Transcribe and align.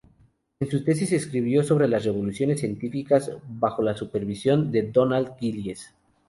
En 0.59 0.67
su 0.71 0.83
tesis 0.83 1.11
escribió 1.11 1.63
sobre 1.63 1.87
las 1.87 2.03
revoluciones 2.05 2.61
científicas 2.61 3.31
bajo 3.47 3.83
la 3.83 3.95
supervisión 3.95 4.71
de 4.71 4.89
Donald 4.91 5.33
Gillies. 5.39 5.93